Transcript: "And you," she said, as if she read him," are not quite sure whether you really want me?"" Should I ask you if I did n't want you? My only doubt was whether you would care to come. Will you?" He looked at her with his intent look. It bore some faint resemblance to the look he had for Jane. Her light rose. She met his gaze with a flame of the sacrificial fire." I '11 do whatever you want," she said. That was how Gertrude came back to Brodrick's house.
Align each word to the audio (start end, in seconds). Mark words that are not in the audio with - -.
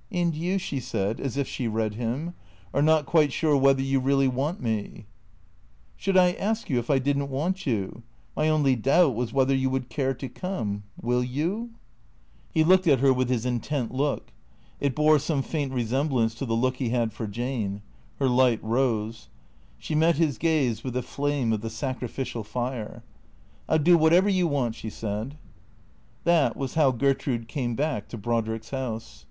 "And 0.12 0.32
you," 0.32 0.58
she 0.58 0.78
said, 0.78 1.18
as 1.18 1.36
if 1.36 1.48
she 1.48 1.66
read 1.66 1.94
him," 1.94 2.34
are 2.72 2.80
not 2.80 3.04
quite 3.04 3.32
sure 3.32 3.56
whether 3.56 3.82
you 3.82 3.98
really 3.98 4.28
want 4.28 4.60
me?"" 4.62 5.06
Should 5.96 6.16
I 6.16 6.34
ask 6.34 6.70
you 6.70 6.78
if 6.78 6.88
I 6.88 7.00
did 7.00 7.18
n't 7.18 7.28
want 7.28 7.66
you? 7.66 8.04
My 8.36 8.48
only 8.48 8.76
doubt 8.76 9.16
was 9.16 9.32
whether 9.32 9.52
you 9.56 9.68
would 9.70 9.88
care 9.88 10.14
to 10.14 10.28
come. 10.28 10.84
Will 11.02 11.24
you?" 11.24 11.70
He 12.54 12.62
looked 12.62 12.86
at 12.86 13.00
her 13.00 13.12
with 13.12 13.28
his 13.28 13.44
intent 13.44 13.92
look. 13.92 14.32
It 14.78 14.94
bore 14.94 15.18
some 15.18 15.42
faint 15.42 15.72
resemblance 15.72 16.36
to 16.36 16.46
the 16.46 16.54
look 16.54 16.76
he 16.76 16.90
had 16.90 17.12
for 17.12 17.26
Jane. 17.26 17.82
Her 18.20 18.28
light 18.28 18.62
rose. 18.62 19.30
She 19.78 19.96
met 19.96 20.14
his 20.14 20.38
gaze 20.38 20.84
with 20.84 20.96
a 20.96 21.02
flame 21.02 21.52
of 21.52 21.60
the 21.60 21.68
sacrificial 21.70 22.44
fire." 22.44 23.02
I 23.68 23.72
'11 23.72 23.84
do 23.84 23.98
whatever 23.98 24.28
you 24.28 24.46
want," 24.46 24.76
she 24.76 24.90
said. 24.90 25.38
That 26.22 26.56
was 26.56 26.74
how 26.74 26.92
Gertrude 26.92 27.48
came 27.48 27.74
back 27.74 28.06
to 28.10 28.16
Brodrick's 28.16 28.70
house. 28.70 29.26